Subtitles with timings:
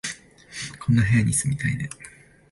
[0.83, 1.87] こんな部屋に住みたいね